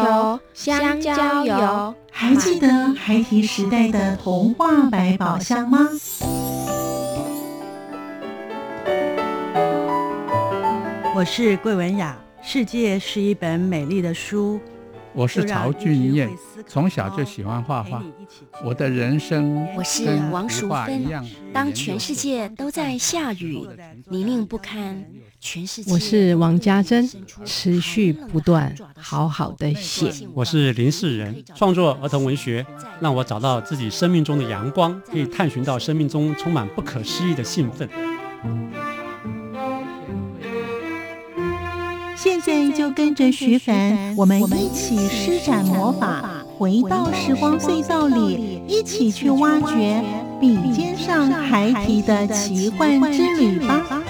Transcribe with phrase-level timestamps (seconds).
[0.00, 5.88] 球、香蕉油，还记得孩提时代的童话百宝箱吗？
[11.14, 14.60] 我是桂文雅，世界是一本美丽的书。
[15.12, 16.28] 我是曹俊彦，
[16.66, 18.02] 从小就喜欢画画。
[18.64, 21.06] 我的人生，我是王淑芬。
[21.52, 23.64] 当全世界都在下雨，
[24.08, 25.04] 泥泞不堪。
[25.88, 27.08] 我是王家珍，
[27.44, 30.10] 持续不断，好好的写。
[30.32, 32.64] 我是林世仁，创作儿童文学，
[33.00, 37.88] 让我找到自己生命中的阳光，可以探寻到生命中充满不可思议的兴奋。
[42.16, 50.02] 现在就跟着徐凡，我们一起施展魔法，回到时光隧道里，一起去挖掘
[50.40, 54.00] 笔尖上孩提的奇幻之旅吧！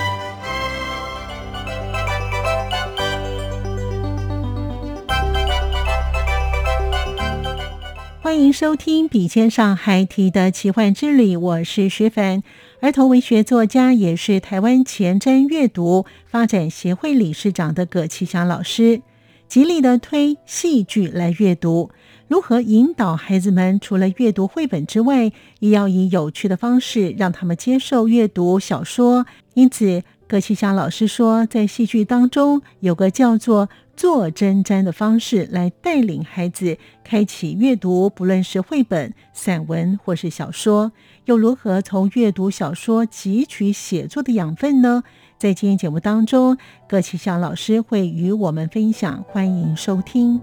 [8.35, 12.43] 欢迎收听《笔尖上孩提的奇幻之旅》，我是徐凡。
[12.81, 19.03] 儿童文学作家，也是台湾前瞻阅读发展协会理事长的葛其祥老师，
[19.47, 21.91] 极力的推戏剧来阅读。
[22.27, 29.27] 如何引导孩子们除了阅读绘本之外，也要以有趣的方式让他们接受阅读小说？
[29.55, 30.03] 因此，
[30.35, 33.69] 葛其祥老师说，在戏剧当中有个叫做。
[33.97, 40.91] 做针毡的方式来带领孩子开启阅读，不论是绘本、散文或是小说，
[41.27, 45.05] 又如何从阅读小说汲取写作的养分呢？
[45.39, 46.59] 在今天节目当中，
[46.89, 50.41] 葛启祥老师会与我们分享，欢迎收听。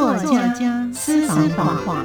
[0.00, 2.02] 作家私房话，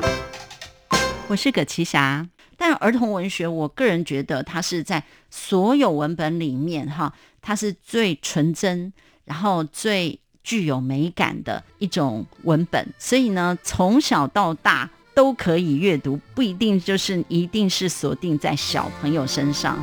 [1.29, 2.27] 我是葛奇霞。
[2.57, 8.91] 但儿童文学，我个人觉得它是在所有文本里面，哈，它是最纯真，
[9.23, 12.85] 然后最具有美感的一种文本。
[12.99, 19.81] 所以呢，从小到大都可以阅读，不一定就是一定是锁定在小朋友身上。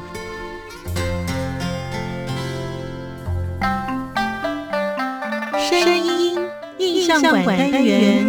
[5.57, 6.12] 声音印
[7.03, 8.25] 象馆单元。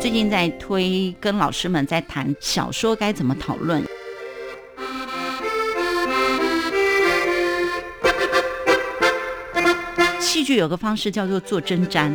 [0.00, 3.82] 最近在推，跟老师们在谈小说该怎么讨论。
[10.18, 12.12] 戏剧有个方式叫做做针毡。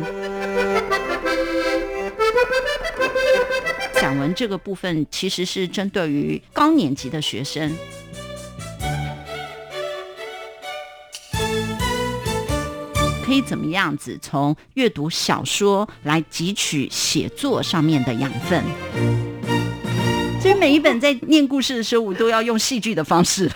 [3.94, 7.76] 散文这个部分其实是针对于高年级的学生。
[13.32, 18.62] 可以怎么样子从阅读小说来汲取写作上面的养分？
[20.38, 23.50] 所以每一本在念故事的时候，我都要用戏剧的方式。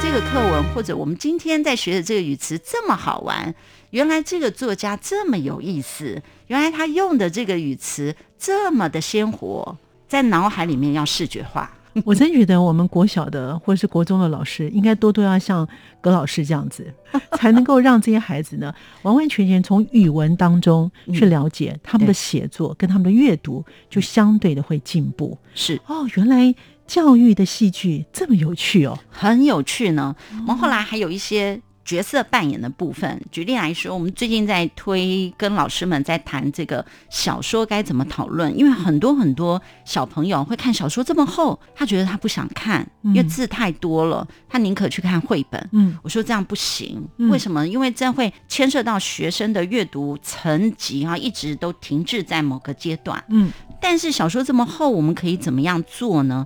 [0.00, 3.52] 这个课文或者我们今天在学的这个语词这么好玩，
[3.90, 9.76] 原来这个作家这么有意思，原来他用的这个语词这么的鲜活，
[10.06, 11.72] 在脑海里面要视觉化。
[12.04, 15.66] 我真觉得我们国小的或者是国中的老师，应该多多要像
[16.00, 16.92] 葛老师这样子，
[17.38, 25.38] 才能够让这些孩子呢，完完全全从语文当中去了解他们的写作跟他们的阅读，就相对的会进步。
[25.54, 26.54] 是哦，原来
[26.86, 30.14] 教育的戏剧这么有趣哦，很有趣呢。
[30.32, 31.60] 我们后来还有一些。
[31.86, 38.58] 角色扮演的部分，举例来说，我们最近在推，跟老师们在谈这个小说该怎么讨论。
[38.58, 45.68] 因为很多很多小朋友会看小说这么厚，他觉得他不想看，因为字太多了，他宁可去看绘本。
[45.70, 47.64] 嗯，我说这样不行，为什么？
[47.68, 53.22] 因为这会牵涉到学生的阅读层级啊，一直都停滞在某个阶段。
[53.28, 56.44] 嗯，但是小说这么厚，我们可以怎么样做呢？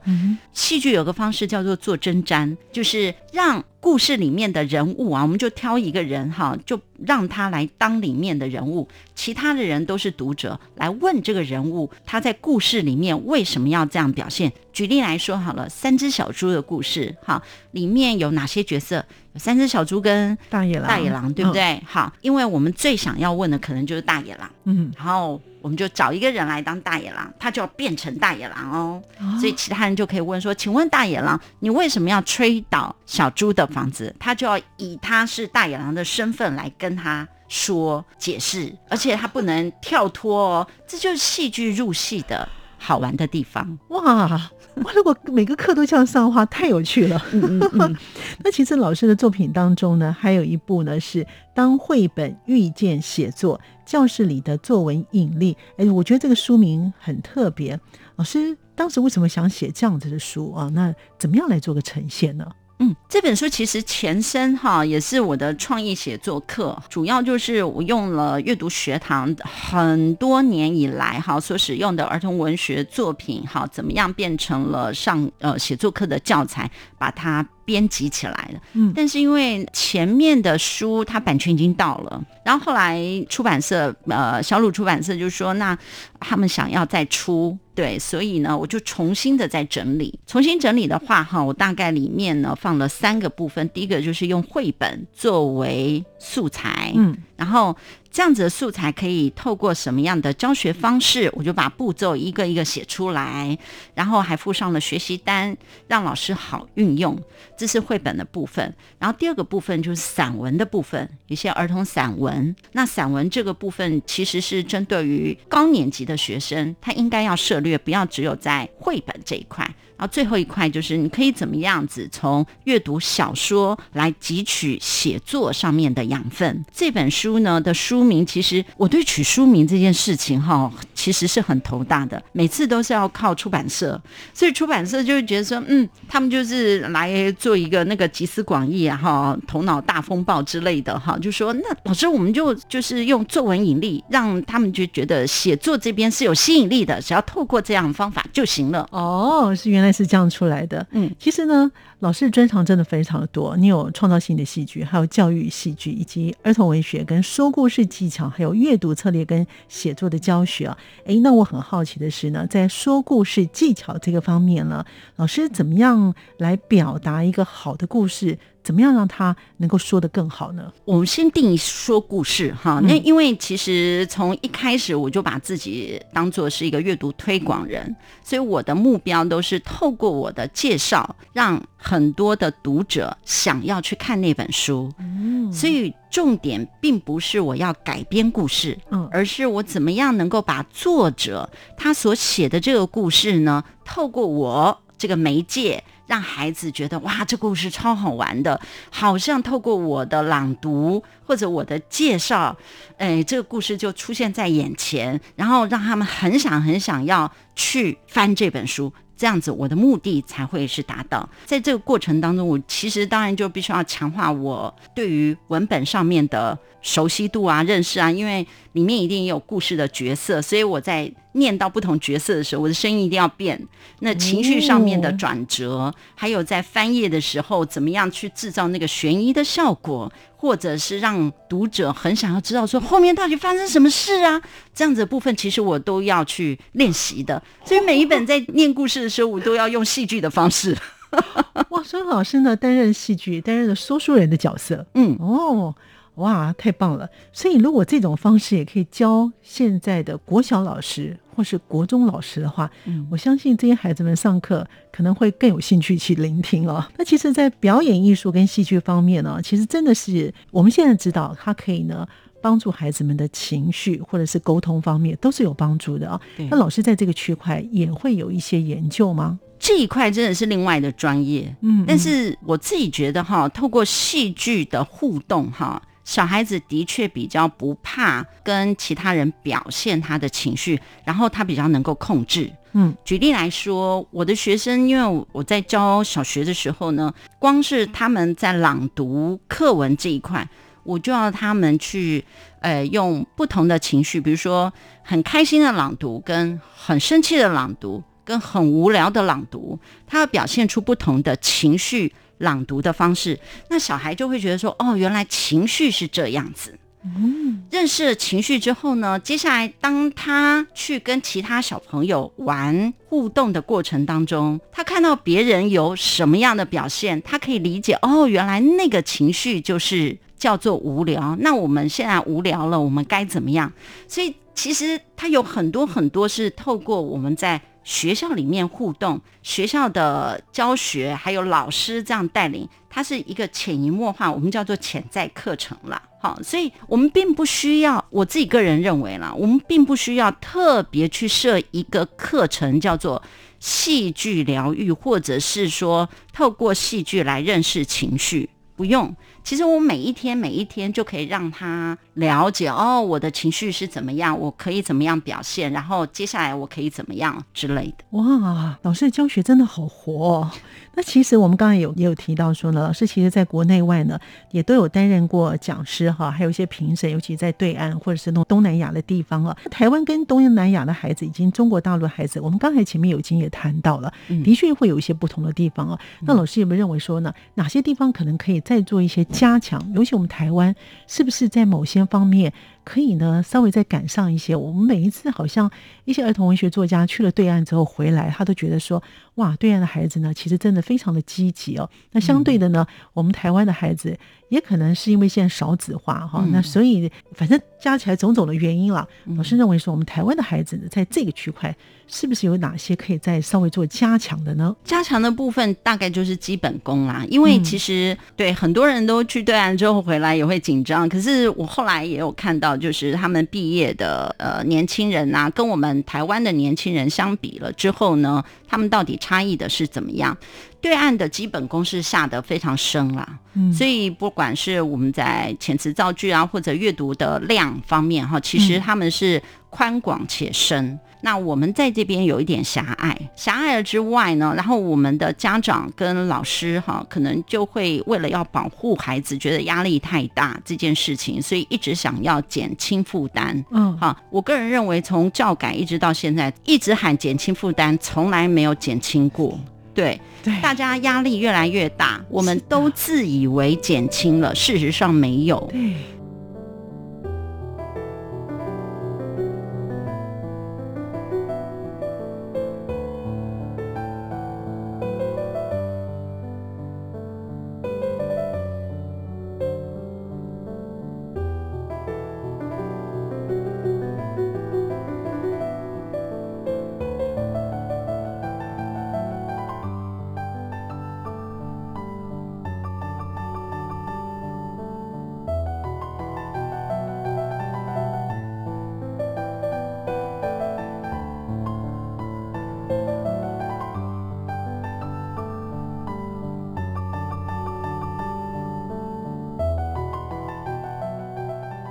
[0.52, 3.64] 戏剧有个方式叫做做针毡，就是让。
[3.80, 14.52] 故事里面的人物啊，我们就挑一个人哈，就让他来当里面的人物，其他的人都是读者来问这个人物他在故事里面为什么要这样表现。
[14.72, 17.42] 举例来说好了，三只小猪的故事哈，
[17.72, 19.04] 里面有哪些角色？
[19.32, 21.80] 有三只小猪跟大野狼，大野狼对不对？
[21.86, 25.40] 好，因为我们最想要问的可能就是大野狼，嗯，然后。
[25.62, 29.02] 我们就找一个人来当大野狼，他就要变成大野狼哦。
[29.38, 40.66] 所以其他人就可以问说：“请问大野狼，你为什么要吹倒小猪的房子？”他就要以他是大野狼的身份来跟他说解释，而且他不能跳脱哦。
[40.86, 42.48] 这就是戏剧入戏的
[42.78, 43.78] 好玩的地方。
[43.88, 44.26] 哇！
[44.26, 44.50] 哇！
[44.94, 47.20] 如果每个课都这样上的话，太有趣了。
[47.32, 47.96] 嗯嗯嗯。
[48.42, 55.54] 那其实老师的作品当中呢，还有一部呢是《当绘本遇见写作：教室里的作文引力》。
[55.76, 57.78] 哎，我觉得这个书名很特别。
[58.16, 60.70] 老师当时为什么想写这样子的书啊？
[60.72, 62.46] 那怎么样来做个呈现呢？
[62.82, 77.46] 嗯，这本书其实前身哈也是我的创意写作课，主要就是我用了阅读学堂很多年以来哈所使用的儿童文学作品哈，怎么样变成了上呃写作课的教材，把它。
[77.70, 85.78] 编辑起来了，嗯，但是因为前面的书它版权已经到了，然后后来出版社呃小鲁出版社就说那
[86.18, 97.76] 他们想要再出，对，所以呢我就重新的再整理，重新整理的话哈，我大概里面呢放了三个部分，第一个就是用绘本作为素材，嗯，然后。
[98.10, 101.30] 这样子的素材可以透过什么样的教学方式？
[101.34, 103.56] 我就把步骤一个一个写出来，
[103.94, 107.16] 然后还附上了学习单，让老师好运用。
[107.56, 108.74] 这是绘本的部分。
[108.98, 112.54] 然后第二个部分就是散文的部分，一些儿童散文。
[112.72, 119.68] 那散文这个部分其实是针对于高年级的学生，他应该要涉略，不要只有在绘本这一块。
[120.00, 126.64] 然后最后一块就是你可以怎么样子从阅读小说来汲取写作上面的养分。
[126.72, 134.00] 这本书呢的书名，其实我对取书名这件事情哈，其实是很头大的，每次都是要靠出版社，
[134.32, 148.88] 所以出版社就会觉得说，嗯，他们就是来做一个那个集思广益啊，哈，头脑大风暴之类的哈，就说那老师我们就就是用作文引力，让他们就觉得写作这边是有吸引力的，只要透过这样的方法就行了。
[148.92, 149.89] 哦，是原来。
[149.92, 151.70] 是这样出来的，嗯，其实呢，
[152.00, 153.56] 老师专长真的非常的多。
[153.56, 160.76] 你有创造性的戏剧，还有教育戏剧，以及儿童文学跟说故事技巧，还有阅读策略跟写作的教学啊。
[161.04, 164.84] 哎，那我很好奇的是呢，在说故事技巧这个方面呢，
[165.16, 168.38] 老师怎么样来表达一个好的故事？
[168.62, 170.72] 怎么样让他能够说得更好呢？
[170.84, 184.92] 我们先定义说故事哈，那因为其实从一开始我就把自己当做是一个阅读推广人，所以我的目标都是透过我的介绍，让很多的读者想要去看那本书。
[184.98, 195.82] 嗯，所以重点并不是我要改编故事，嗯，而是我怎么样能够把作者他所写的这个故事呢，透过我这个媒介。
[196.10, 198.60] 让孩子觉得哇，这故事超好玩的，
[198.90, 202.56] 好像透过我的朗读或者我的介绍，
[202.98, 211.28] 哎，这个故事就出现在眼前，然后让他们很想很想要去翻这本书，这样子我的目的才会是达到。
[211.44, 216.58] 在这个过程当中，我其实当然就必须要强化我对于文本上面的。
[216.82, 223.60] 熟悉度啊，认识啊，因为里面一定也有故事的角色，所以我在念到不同角色的时候，我的声音一定要变。
[223.98, 234.40] 那情绪上面的转折，还有在翻页的时候，怎么样去制造那个悬疑的效果，或者是让读者很想要知道说后面到底发生什么事啊？
[234.74, 237.42] 这样子的部分，其实我都要去练习的。
[237.62, 240.74] 所以每一本在念故事的时候，我都要用戏剧的方式。
[241.68, 244.86] 哇，孙老师呢，担任戏剧，担任了说书人的角色。
[244.94, 245.74] 嗯，哦。
[246.20, 247.08] 哇，太棒了！
[247.32, 256.86] 所以如果这种方式也可以教现在的国小老师或是国中老师的话，嗯，我相信这些孩子们上课可能会更有兴趣去聆听哦。
[256.98, 262.06] 那其实，在表演艺术跟戏剧方面呢，其实真的是我们现在知道，它可以呢
[262.42, 266.20] 帮助孩子们的情绪或者是沟通方面都是有帮助的啊。
[266.50, 269.38] 那老师在这个区块也会有一些研究吗？
[269.58, 275.80] 这一块真的是另外的专业，嗯，但是我自己觉得哈，透过戏剧的互动哈。
[276.04, 282.50] 小孩子的确比较不怕跟其他人表现他的情绪，然后他比较能够控制。
[282.72, 290.48] 嗯，举例来说，我的学生，因为我在教小学的时候呢，光是他们在朗读课文这一块，
[290.84, 292.24] 我就要他们去，
[292.60, 302.12] 呃，用不同的情绪，比如说很开心的朗读，跟很生气的朗读，跟很无聊的朗读，他要表现出不同的情绪。
[302.40, 303.38] 朗读的方式，
[303.70, 323.72] 那小孩就会觉得说：“哦，原来情绪是这样子。”嗯，认识了情绪之后呢，接下来当他去跟其他小朋友玩互动的过程当中，他看到别人有什么样的表现，他可以理解：“哦，原来那个情绪就是叫做无聊。”那我们现在无聊了，我们该怎么样？
[324.06, 336.00] 所以其实他有很多很多是透过我们在学校里面互动，学校的教学还有老师这样带领，它是一个潜移默化，我们叫做潜在课程啦。
[336.20, 343.22] 好，所以我们并不需要，我自己个人认为啦，我们并不需要特别去设一个课程叫做
[343.58, 349.16] 戏剧疗愈，或者是说透过戏剧来认识情绪，不用。
[349.42, 358.04] 其实我每一天每一天就可以让他了解哦，我的情绪是怎么样，我可以怎么样表现，然后接下来我可以怎么样之类的。
[358.10, 360.36] 哇，老师的教学真的好活。
[360.36, 360.50] 哦。
[360.94, 364.18] 那其实我们刚才有也有提到说呢，老师其实在国内外呢
[364.50, 369.56] 也都有担任过讲师哈，还有一些评审，尤其在对岸或者是东东南亚的地方啊。
[369.70, 374.12] 台湾跟东南亚的孩子，以及中国大陆的孩子，我们刚才前面有已经也谈到了，
[374.44, 375.98] 的确会有一些不同的地方啊。
[376.22, 379.24] 那老师有没有认为说呢，哪些地方可能可以再做一些？
[379.40, 380.74] 加强，尤其我们台湾
[381.06, 382.52] 是不是在某些方面
[382.90, 383.40] 可以呢？
[383.40, 384.56] 稍微再赶上一些。
[384.56, 385.70] 我们每一次好像
[386.04, 389.00] 一些儿童文学作家去了对岸之后回来，他都觉得说：
[389.36, 391.88] 哇，对岸的孩子呢，其实真的非常的积极哦。
[392.10, 394.18] 那相对的呢，我们台湾的孩子
[394.48, 399.06] 也可能是因为现在少子化哈，那所以反正加起来种种的原因啦。
[399.36, 401.72] 老师认为说，我们台湾的孩子呢，在这个区块。
[402.12, 404.74] 是不是有哪些可以再稍微做加强的呢？
[404.82, 411.08] 加强的部分大概就是基本功啦，因为其实对很多人都去对岸之后回来也会紧张。
[411.08, 420.36] 可是我后来也有看到，就是他们毕业的呃年轻人啊，跟我们台湾的年轻人相比了之后呢，他们到底差异的是怎么样？
[420.80, 423.38] 对岸的基本功是下得非常深啦，
[423.70, 430.98] 所以不管是我们在遣词造句啊，或者阅读的量方面哈，其实他们是宽广且深。
[431.22, 443.64] 那我们在这边有一点狭隘，狭隘了之外呢，然后我们的家长跟老师哈，可能就会为了要保护孩子，觉得压力太大这件事情，所以一直想要减轻负担。
[443.70, 449.58] 嗯，好，我个人认为从教改一直到现在，一直喊减轻负担，从来没有减轻过。
[449.92, 455.68] 对，对，大家压力越来越大，我们都自以为减轻了，事实上没有。
[455.70, 455.94] 对。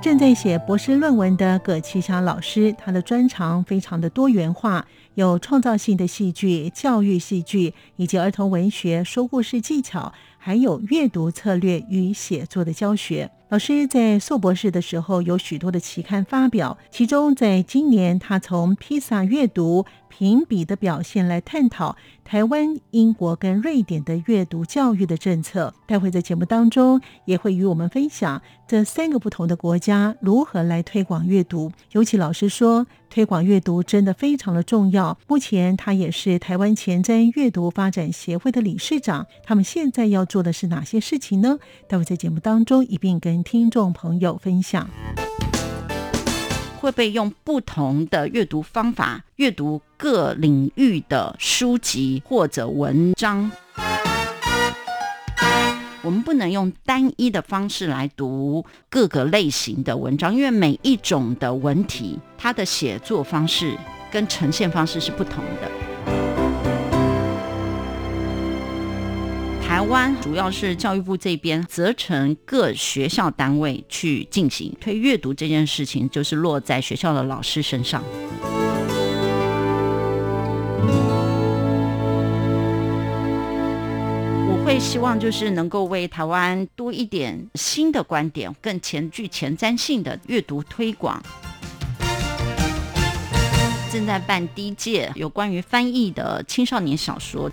[0.09, 13.29] 正在写博士论文的葛其祥老师，他的专长非常的多元化，有创造性的戏剧、教育戏剧以及儿童文学说故事技巧，还有阅读策略与写作的教学。
[13.49, 21.95] 老师在硕博士的时候有许多的期刊发表，其中在今年，他从披萨阅读评比的表现来探讨。
[22.23, 31.71] 台湾、英国跟瑞典的阅读教育的政策，待会在节目当中也会与我们分享这三个不同的国家如何来推广阅读。
[31.93, 35.17] 尤其老师说，推广阅读真的非常的重要。
[35.27, 39.25] 目前他也是台湾前瞻阅读发展协会的理事长。
[39.43, 41.57] 他们现在要做的是哪些事情呢？
[41.87, 44.89] 待会在节目当中一并跟听众朋友分享。
[46.79, 53.51] 会被用不同的阅读方法阅读各领域的书籍或者文章。
[56.01, 63.77] 我们不能用单一的方式来读各个类型的文章，因为每一种的文体，它的写作方式
[64.09, 65.88] 跟呈现方式是不同的。
[69.89, 78.03] 湾主要是教育部这边责成各学校单位去进行推阅读这件事情，就是落在学校的老师身上。
[84.47, 91.19] 我会希望就是能够为台湾多一点新的观点，更前具前瞻性的阅读推广。
[93.91, 97.49] 正在办第一届有关于翻译的青少年小说。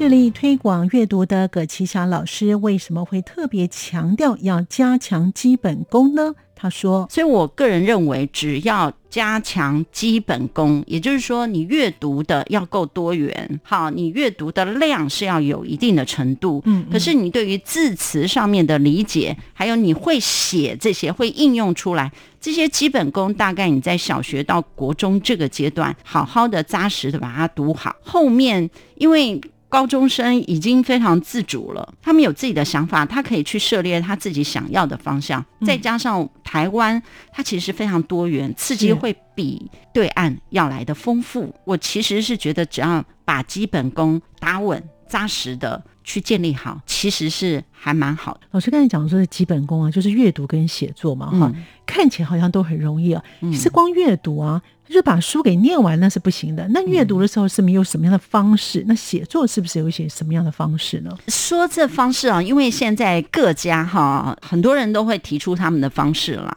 [0.00, 6.34] 致力推广阅读的葛奇霞老师为什么会特别强调要加强基本功呢？
[6.56, 16.62] 他说：“所以我个人认为，只要加强基本功，也就是说，你阅读的要够多元，好，你阅读的量是要有一定的程度。
[16.64, 29.38] 嗯，可是你对于字词上面的理解，还有你会写这些，会应用出来这些基本功，大概你在小学到国中这个阶段，好好的扎实的把它读好，后面因为。”
[29.70, 35.42] 高中生已经非常自主了，他们有自己的想法，他可以去涉猎他自己想要的方向。
[35.64, 37.00] 再加上台湾，
[37.32, 41.54] 它其实非常多元，刺激会比对岸要来的丰富。
[41.64, 48.40] 我其实是觉得，只要把基本功打稳、扎实的去建立好，其实是还蛮好的。
[48.50, 51.52] 老师刚才讲说的基本功啊，就是阅读跟写作嘛，哈，
[51.86, 54.60] 看起来好像都很容易啊，其实光阅读啊。
[54.90, 56.66] 就把书给念完那是不行的。
[56.70, 58.84] 那阅读的时候是没有什么样的方式？
[58.86, 61.16] 那写作是不是有一些什么样的方式呢？
[61.28, 66.54] 说这方式啊，因为现在各家哈很多人都会提出他们的方式啦。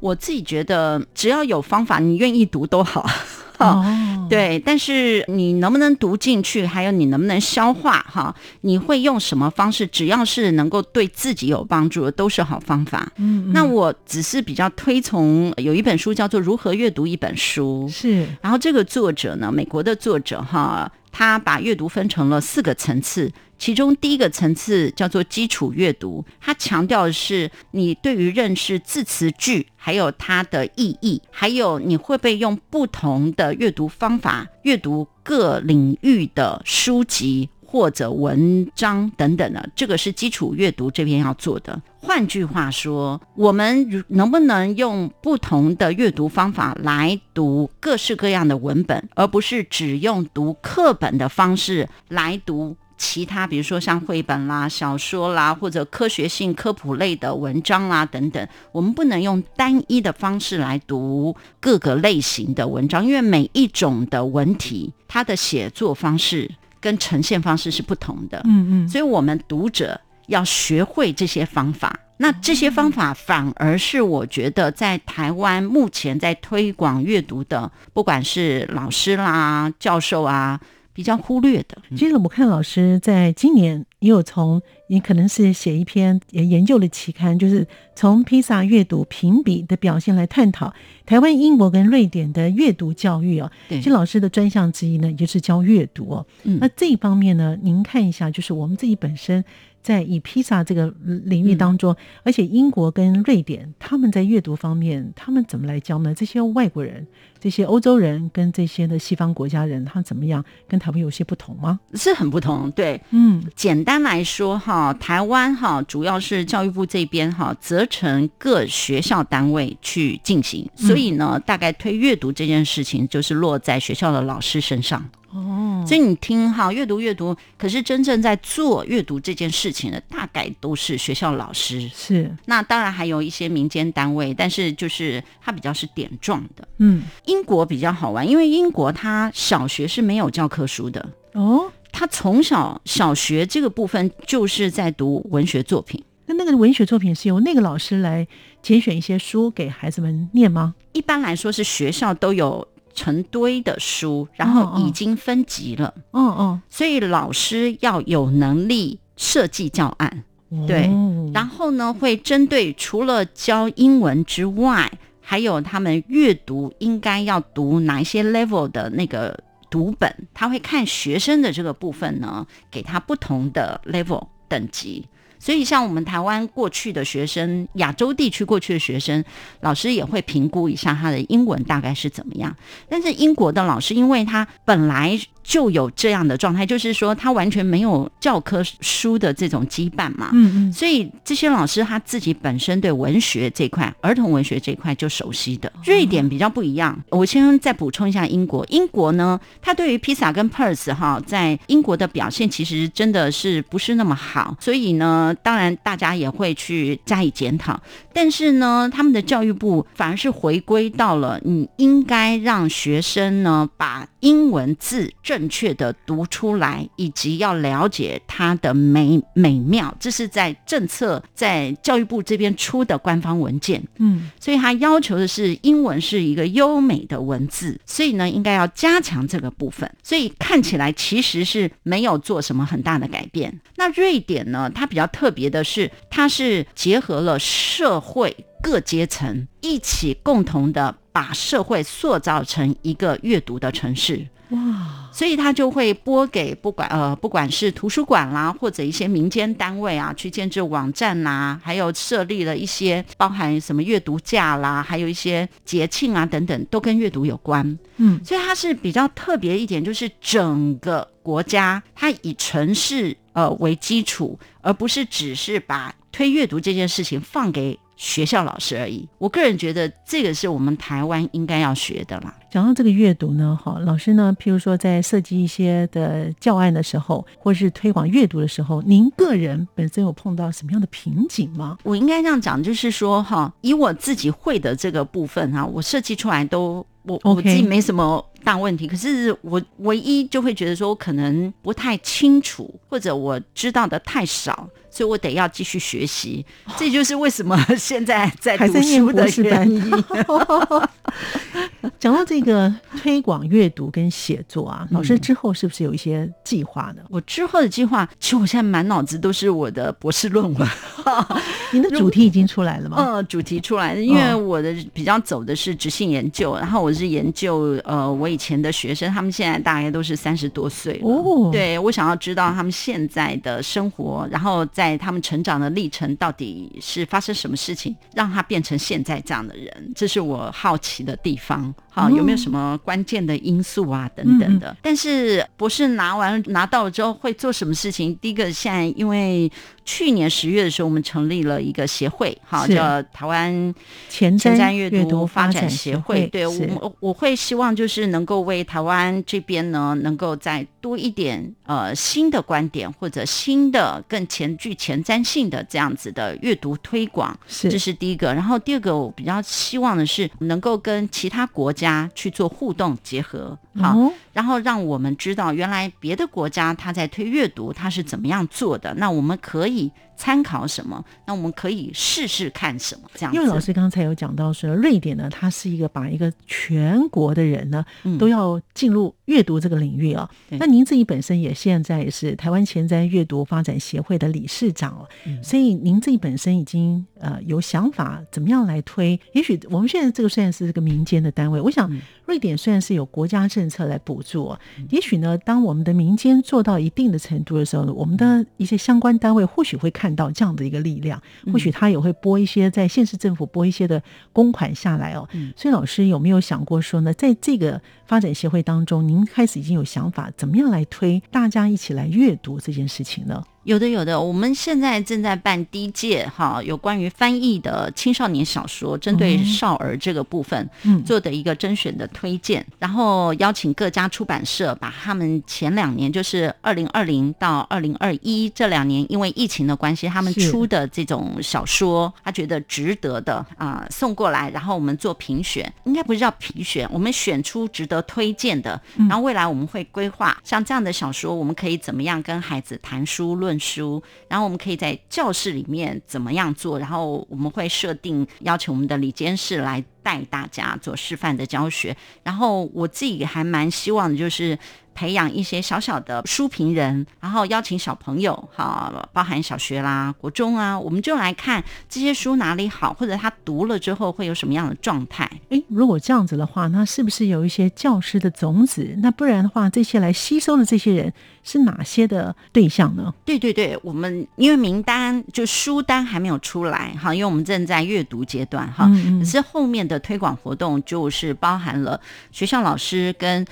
[0.00, 3.08] 我自己觉得，只要有方法，你愿意读都好。
[3.58, 3.84] 哦，
[4.28, 8.34] 对，但是你能不能读进去，还有你能不能消化哈？
[8.62, 9.86] 你会用什么方式？
[9.86, 13.10] 只要是能够对自己有帮助的，都是好方法。
[13.16, 18.26] 嗯，那我只是比较推崇有一本书叫做《如何阅读一本书》，是。
[18.40, 20.90] 然后这个作者呢，美国的作者哈。
[21.16, 37.48] 他把阅读分成了四个层次，其中第一个层次叫做基础阅读，他强调的是你对于认识字词句，还有它的意义，还有你会不会用不同的阅读方法阅读各领域的书籍。
[37.74, 41.82] 或者文章等等的，这个是基础阅读这边要做的。
[41.98, 58.46] 换句话说，我们能不能用不同的阅读方法来读各式各样的文本，而不是只用读课本的方式来读其他，比如说像绘本啦、小说啦，或者科学性科普类的文章啦等等。
[58.70, 66.48] 我们不能用单一的方式来读各个类型的文章，因为每一种的文体，它的写作方式。
[66.84, 71.98] 跟呈现方式是不同的，嗯嗯，所以我们读者要学会这些方法。
[72.18, 80.60] 那这些方法反而是我觉得在台湾目前在推广阅读的，不管是老师啦、教授啊。
[80.96, 81.76] 比较忽略的。
[81.96, 90.70] 其实我看老师在今年也有从，也可能是写一篇研究的期刊，就是从披萨阅读评比的表现来探讨
[91.06, 93.50] 台湾、英国跟瑞典的阅读教育哦。
[93.70, 96.26] 其实老师的专项之一呢，也就是教阅读哦。
[96.42, 99.42] 嗯那这一方面呢，您看一下，就是我们自己本身。
[99.84, 100.92] 在以披萨这个
[101.26, 106.14] 领域当中，而且英国跟瑞典他们在阅读方面，他们怎么来教呢？
[106.14, 107.06] 这些外国人、
[107.38, 111.78] 这些欧洲人跟这些的西方国家人，他怎么样跟台湾有些不同吗？
[111.92, 125.04] 是很不同，对，嗯，简单来说哈，台湾哈主要是教育部这边哈责成各学校单位去进行，所以呢，大概推阅读这件事情就是落在学校的老师身上。
[125.34, 131.90] 哦，所以你听哈，阅读阅读，可是真正在做阅读这件事情的，大概都是学校老师。
[131.92, 136.68] 是，那当然还有一些民间单位，但是就是它比较是点状的。
[136.78, 141.04] 嗯，英国比较好玩，因为英国它小学是没有教科书的。
[141.32, 146.00] 哦，他从小小学这个部分就是在读文学作品。
[146.26, 148.26] 那那个文学作品是由那个老师来
[148.62, 150.76] 拣选一些书给孩子们念吗？
[150.92, 152.68] 一般来说是学校都有。
[152.94, 155.92] 成堆的书，然后已经分级了。
[156.12, 160.24] 嗯嗯，所以老师要有能力设计教案，
[160.66, 160.90] 对。
[161.32, 175.06] 然后呢，会针对除了教英文之外，还有他们阅读应该要读哪一些 level 的那个读本，他会看学生的这个部分呢，给他不同的 level 等级。
[175.44, 179.22] 所以，像我们台湾过去的学生，亚洲地区过去的学生，
[179.60, 182.56] 老师也会评估一下他的英文大概是怎么样。
[182.88, 185.20] 但是英国的老师，因为他本来。
[185.44, 195.70] 就有这样的状态，就是说他完全没有教科书的这种羁绊嘛，嗯嗯，所以这些老师他自己本身对文学这块、儿童文学这块就熟悉的。
[195.84, 198.64] 瑞典比较不一样，我先再补充一下英国。
[198.70, 207.78] 英国呢，他对于披萨跟 Perth 哈，在英国的表现其实真的是不是那么好，所以呢，当然大家也会去加以检讨。
[208.14, 215.33] 但是呢，他们的教育部反而是回归到了你应该让学生呢把英文字这。
[215.34, 219.92] 正确的读出来，以及要了解它的美美妙。
[219.98, 229.90] 这是在政策在教育部这边出的官方文件，嗯，所以它要求的是英文是一个优美的文字，所以呢，应该要加强这个部分。
[230.04, 233.60] 所以看起来其实是没有做什么很大的改变。
[233.74, 244.24] 那瑞典呢，它比较特别的是，它是结合了社会各阶层一起共同的把社会塑造成一个阅读的城市。
[244.54, 257.78] 哇，所以他就会拨给不管呃不管是图书馆啦，或者一些民间单位啊，去建制网站呐，还有设立了一些包含什么阅读架啦，还有一些节庆啊等等，都跟阅读有关。
[257.96, 267.78] 嗯，所以它是比较特别一点，就是整个国家它以城市呃为基础，而不是只是把推阅读这件事情放给。
[267.96, 272.34] 学校老师而已，我个人觉得这个是我们台湾应该要学的啦。
[272.50, 281.78] 讲到这个阅读呢，哈，老师呢，譬如说在设计一些的教案的时候，或是推广阅读的时候，您个人本身有碰到什么样的瓶颈吗？
[281.82, 294.68] 我应该这样讲，就是说哈，以我自己会的这个部分哈，我设计出来都我我自己没什么大问题，可是我唯一就会觉得说我可能不太清楚，或者我知道的太少。
[294.90, 296.46] 所以我得要继续学习，
[296.78, 299.90] 这就是为什么现在在读书的原因。
[301.98, 307.02] 讲到这个推广阅读跟写作啊，老师之后是不是有一些计划呢？
[307.10, 310.68] 我之后的计划，其实我现在满脑子都是我的博士论文。
[311.72, 312.96] 您的主题已经出来了吗？
[313.02, 321.08] 呃，主题出来了，因为我的比较走的是直性研究，然后我是研究呃我以前的学生，他们现在大概都是三十多岁了。
[321.08, 329.92] 哦，对我想要知道他们现在的生活，然后在在他们成长的历程，到底是发生什么事情，让他变成现在这样的人？
[329.94, 331.73] 这是我好奇的地方。
[331.90, 334.10] 好，有没有什么关键的因素啊？
[334.16, 334.76] 等等的。
[334.82, 338.16] 但是博士拿完拿到了之后会做什么事情？
[338.20, 339.50] 第一个，现在因为
[339.84, 343.72] 去年十月的时候，我们成立了一个协会，好叫台湾
[344.08, 346.26] 前瞻阅读发展协会。
[346.26, 357.38] 对我，我会希望就是能够为台湾这边呢，能够再多一点呃新的观点或者新的更前具前瞻性的这样子的阅读推广。
[357.46, 358.34] 是，这是第一个。
[358.34, 361.84] 然后第二个，我比较希望的是能够跟其他国家。
[361.84, 369.90] 家去做互动结合，好，然后让我们知道原来别的国家他在推阅读，他是怎么样做的，那我们可以。
[370.16, 371.04] 参考什么？
[371.26, 373.34] 那我们可以试试看什么这样。
[373.34, 377.84] 因为老师刚才有讲到说，瑞典呢，它是一个把一个全国的人呢
[378.18, 380.28] 都要进入阅读这个领域啊。
[380.50, 385.08] 那您自己本身也现在也是台湾前瞻阅读发展协会的理事长哦，
[385.42, 389.18] 所以您自己本身已经呃有想法怎么样来推？
[389.32, 391.90] 也许我们现在这个虽然是这个民间的单位，我想
[392.26, 394.56] 瑞典虽然是有国家政策来补助，
[394.90, 400.03] 也许呢，当我们的民间做到一定的程度的时候，我们的一些相关单位或许会看。
[400.04, 401.18] 看到这样的一个力量，
[401.50, 404.02] 或许他也会拨一些在县市政府拨一些的
[404.34, 405.26] 公款下来哦。
[405.56, 413.42] 所以老师有没有想过说呢，在这个发展协会当中，您开始已经有想法，怎么样来推大家一起来阅读这件事情呢？
[413.64, 443.53] 有的有的，我们现在正在办第一届哈，有关于翻译的青少年小说，针对少儿这个部分，嗯，做的一个甄选的推荐，然后邀请各家出版社把他们前两年，就是二零二零到二零二一这两年，因为疫情的关系，他们出的这种小说，他觉得值得的啊，送过来，然后我们做评选，应该不是叫评选，我们选出值得推荐的，然后未来我们会规划像这样的小说，我们可以怎么样跟孩子谈书论。
[443.58, 446.78] 书，然后我们可以在教室里面怎么样做？
[446.78, 451.96] 然后我们会设定邀请我们的理监事来带大家做示范的教学。
[452.22, 454.58] 然后我自己还蛮希望的就是。
[454.94, 465.28] 培养一些小小的书评人，然后邀请小朋友，哈，包含小学啦、国中啊，我们就来看这些书哪里好，或者他读了之后会有什么样的状态。
[465.50, 468.94] 诶，如果这样子的话，那是不是有一些教师的种子？
[468.98, 473.12] 那不然的话，这些来吸收的这些人是哪些的对象呢？
[473.24, 483.44] 对对对，我们因为名单就书单还没有出来，哈，因为我们正在阅读阶段，哈，可是后面的推广活动就是包含了学校老师跟。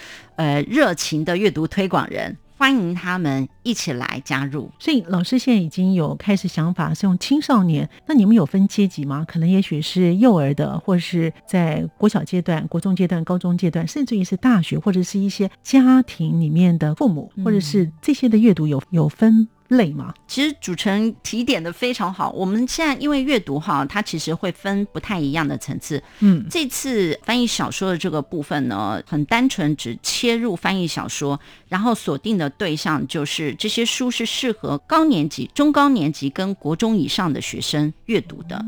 [0.43, 4.69] 呃，热情的阅读推广人，欢迎他们一起来加入。
[4.77, 7.89] 所以老师现在已经有开始想法，是用青少年。
[8.09, 9.25] 那你们有分阶级吗？
[9.25, 19.47] 可能也许是幼儿的，或者是在国小阶段、国中阶段、高中阶段，甚至于是大学，或者是一些家庭里面的父母，或者是这些的阅读有有分。
[19.73, 20.13] 累吗？
[20.27, 22.31] 其实主持人提点的非常好。
[22.31, 26.03] 我们现在因为阅读哈，它其实会分不太一样的层次。
[26.21, 38.65] 嗯，这次翻译小说的这个部分呢，很单纯，只切入翻译小说，然后锁定的对象就是这些书是适合高年级、中高年级跟国中以上的学生阅读的。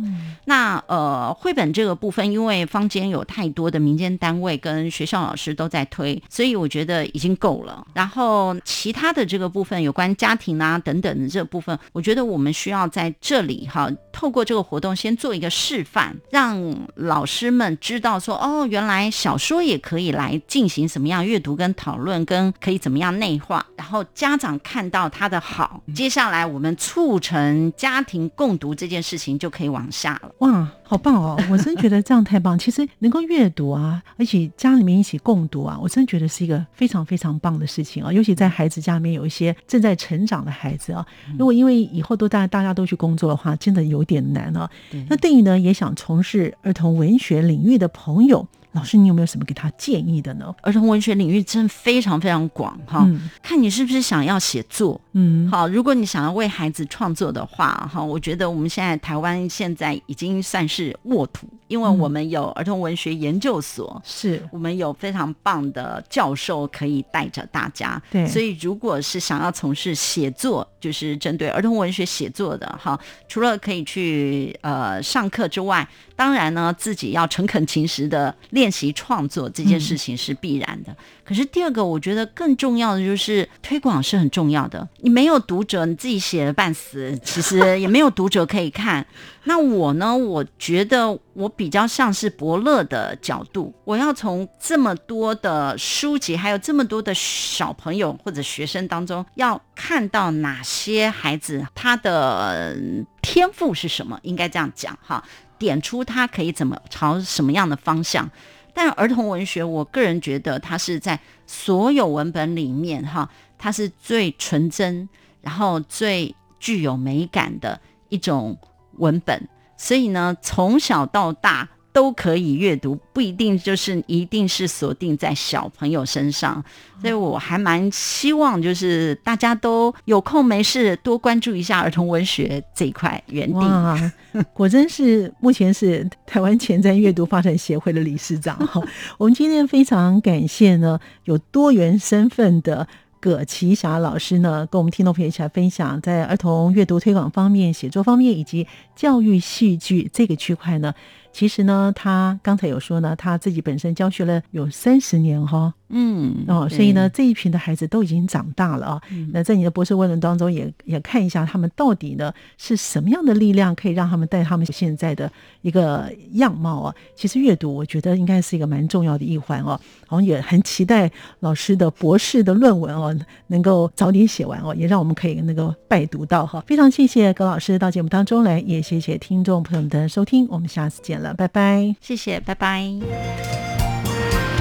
[0.46, 7.86] 那呃，绘本这个部分，因为坊间有太多的民间单位跟学校老师都在推，所以我觉得已经够了。
[7.92, 23.64] 然后其他的这个部分，有关家庭啊等等等的这部分，我觉得我们需要在这里哈，透过这个活动先做一个示范，让老师们知道说，哦，原来小说也可以来进行什么样阅读跟讨论，跟可以怎么样内化。
[23.76, 30.30] 然后家长看到它的好，接下来我们促成家庭共读这件事情就可以往下了。
[30.38, 31.40] 哇，好棒哦！
[31.50, 32.58] 我真觉得这样太棒。
[32.58, 38.12] 其实能够阅读啊，而且家里面一起共读啊，我真觉得是一个非常非常棒的事情啊。
[38.12, 41.06] 尤其在孩子家里面有一些正在成长的孩子啊，
[41.38, 44.68] 如果因为以后都大大家都去工作的话，真的有点难啊。
[45.08, 48.46] 那对于呢也想从事儿童文学领域的朋友。
[48.72, 50.52] 老师，你有没有什么给他建议的呢？
[50.60, 53.08] 儿童文学领域真非常非常广哈，
[53.40, 55.00] 看你是不是想要写作。
[55.12, 68.00] 嗯，好，如果你想要为孩子创作的话，哈，我觉得我们现在台湾现在已经算是沃土，因为我们有儿童文学研究所，是我们有非常棒的教授可以带着大家。
[68.12, 75.84] 对，所以如果是想要从事写作，就是针对儿童文学写作的哈，除了可以去呃上课之外，
[76.14, 80.96] 当然呢，自己要诚恳勤实的练习创作这件事情是必然的。
[81.24, 84.86] 可是第二个，我觉得更重要的就是推广是很重要的。
[84.98, 89.06] 你没有读者，你自己写的半死，其实也没有读者可以看。
[89.44, 90.16] 那我呢？
[90.16, 102.76] 我觉得我比较像是伯乐的角度，我要从这么多的书籍，还有这么多的小朋友或者学生当中，要看到哪些孩子他的
[103.20, 104.18] 天赋是什么？
[104.22, 105.22] 应该这样讲哈，
[105.58, 108.30] 点出他可以怎么朝什么样的方向。
[108.74, 115.08] 但儿童文学，我个人觉得它是在所有文本里面哈，它是最纯真，
[115.40, 118.58] 然后最具有美感的一种。
[118.98, 126.62] 文本，所以呢，从小到大都可以阅读，不一定就是一定是锁定在小朋友身上。
[127.00, 133.60] 所以我还蛮希望，就是大家都有空没事多关注一下儿童文学这一块园地。
[133.60, 134.12] 哇，
[134.52, 138.82] 果真是目前是台湾前瞻阅读发展协会的理事长哈。
[139.16, 142.88] 我们今天非常感谢呢，有多元身份的。
[143.20, 150.92] 葛奇霞老师呢，跟我们听众朋友一起来分享，在儿童阅读推广方面、写作方面以及教育戏剧这个区块呢。
[151.34, 159.02] 其实呢，他刚才有说呢，他自己本身教学了有三十年哈，嗯，哦，所以呢，这一群的孩子都已经长大了啊。
[159.32, 165.28] 那在你的博士论文当中，也也看一下他们到底呢是什么样的力量，可以让他们带他们现在的
[165.62, 166.94] 一个样貌啊。
[167.16, 169.80] 其实阅读，我觉得应该是一个蛮重要的一环哦。
[170.06, 173.12] 好像也很期待老师的博士的论文哦，
[173.48, 176.62] 能够早点写完哦，也让我们可以那个拜读到哈。
[176.64, 181.23] 非常谢谢葛老师到节目当中来，也谢谢听众朋友们的收听，我们下次见。
[181.32, 182.82] 拜拜，谢谢，拜拜。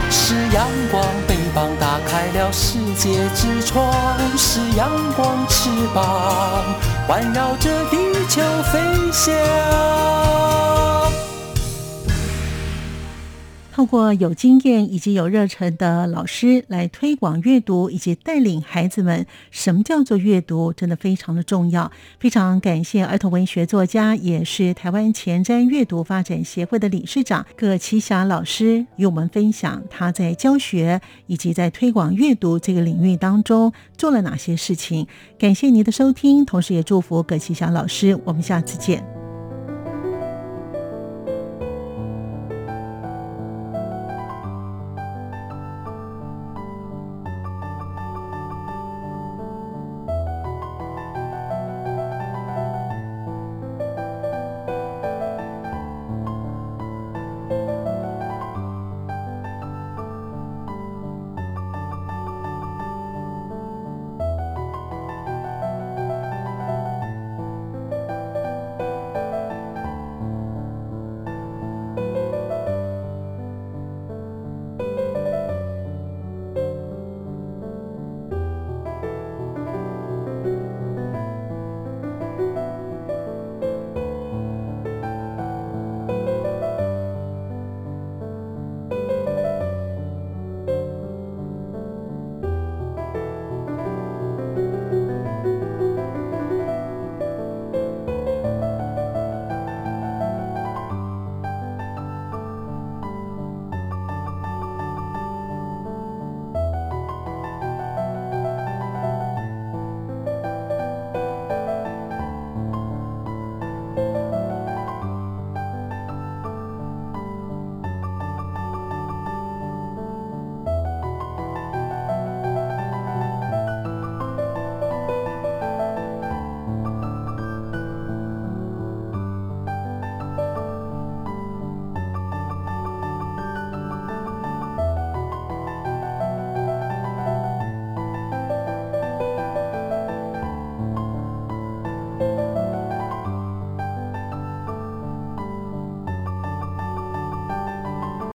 [0.09, 3.91] 是阳光，翅膀打开了世界之窗；
[4.37, 6.63] 是阳光，翅膀
[7.07, 7.97] 环绕着地
[8.29, 8.79] 球飞
[9.11, 10.82] 翔。
[13.73, 21.91] 透过有经验以及有热忱的老师来推广阅读，以及带领孩子们什么叫做阅读，真的非常的重要。
[22.19, 35.07] 非常感谢儿童文学作家，也是台湾前瞻阅读发展协会的理事长葛奇霞老师，与我们分享他在教学以及在推广阅读这个领域当中做了哪些事情。
[35.39, 38.15] 感谢您的收听，同时也祝福葛奇霞老师。
[38.23, 39.12] 我们下次见。